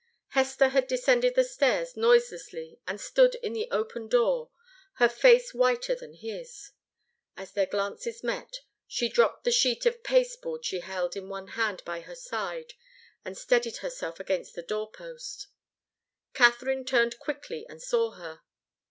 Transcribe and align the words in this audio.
Hester 0.29 0.69
had 0.69 0.87
descended 0.87 1.35
the 1.35 1.43
stairs 1.43 1.95
noiselessly 1.95 2.79
and 2.87 2.99
stood 2.99 3.35
in 3.43 3.53
the 3.53 3.69
open 3.69 4.07
door, 4.07 4.49
her 4.93 5.07
face 5.07 5.53
whiter 5.53 5.93
than 5.93 6.15
his. 6.15 6.71
As 7.37 7.51
their 7.51 7.67
glances 7.67 8.23
met, 8.23 8.61
she 8.87 9.07
dropped 9.07 9.43
the 9.43 9.51
sheet 9.51 9.85
of 9.85 10.01
pasteboard 10.01 10.65
she 10.65 10.79
held 10.79 11.15
in 11.15 11.29
one 11.29 11.49
hand 11.49 11.83
by 11.85 11.99
her 11.99 12.15
side, 12.15 12.73
and 13.23 13.37
steadied 13.37 13.77
herself 13.85 14.19
against 14.19 14.55
the 14.55 14.63
door 14.63 14.89
post. 14.89 15.45
Katharine 16.33 16.83
turned 16.83 17.19
quickly 17.19 17.67
and 17.69 17.79
saw 17.79 18.09
her. 18.13 18.41